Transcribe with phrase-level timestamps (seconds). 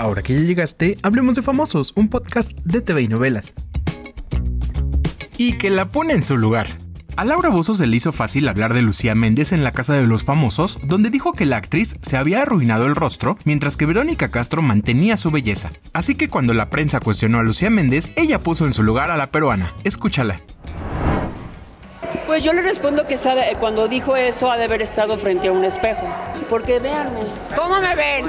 [0.00, 3.54] Ahora que ya llegaste, hablemos de Famosos, un podcast de TV y novelas.
[5.36, 6.78] Y que la pone en su lugar.
[7.18, 10.06] A Laura Bozo se le hizo fácil hablar de Lucía Méndez en la Casa de
[10.06, 14.30] los Famosos, donde dijo que la actriz se había arruinado el rostro, mientras que Verónica
[14.30, 15.70] Castro mantenía su belleza.
[15.92, 19.18] Así que cuando la prensa cuestionó a Lucía Méndez, ella puso en su lugar a
[19.18, 19.74] la peruana.
[19.84, 20.40] Escúchala.
[22.26, 25.52] Pues yo le respondo que sabe, cuando dijo eso ha de haber estado frente a
[25.52, 26.08] un espejo.
[26.48, 27.20] Porque véanme.
[27.54, 28.24] ¿Cómo me ven?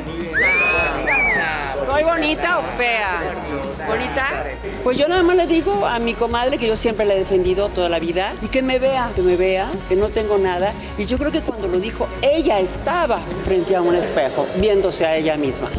[2.21, 3.19] ¿Soy bonita o fea?
[3.87, 4.27] ¿Bonita?
[4.83, 7.69] Pues yo nada más le digo a mi comadre que yo siempre la he defendido
[7.69, 10.71] toda la vida y que me vea, que me vea, que no tengo nada.
[10.99, 15.17] Y yo creo que cuando lo dijo, ella estaba frente a un espejo, viéndose a
[15.17, 15.69] ella misma.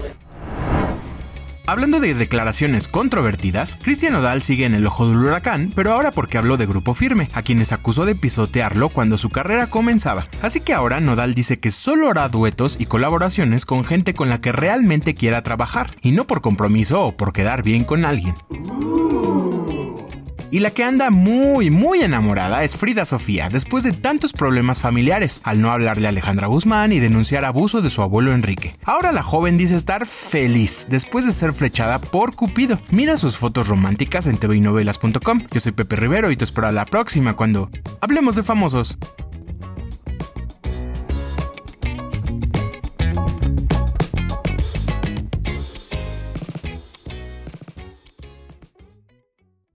[1.65, 6.37] Hablando de declaraciones controvertidas, Cristian Nodal sigue en el ojo del huracán, pero ahora porque
[6.37, 10.27] habló de Grupo Firme, a quienes acusó de pisotearlo cuando su carrera comenzaba.
[10.43, 14.41] Así que ahora Nodal dice que solo hará duetos y colaboraciones con gente con la
[14.41, 18.35] que realmente quiera trabajar, y no por compromiso o por quedar bien con alguien.
[20.53, 25.41] Y la que anda muy, muy enamorada es Frida Sofía, después de tantos problemas familiares,
[25.45, 28.75] al no hablarle a Alejandra Guzmán y denunciar abuso de su abuelo Enrique.
[28.85, 32.79] Ahora la joven dice estar feliz después de ser flechada por Cupido.
[32.91, 35.47] Mira sus fotos románticas en tvinovelas.com.
[35.51, 37.71] Yo soy Pepe Rivero y te espero a la próxima cuando
[38.03, 38.99] hablemos de famosos.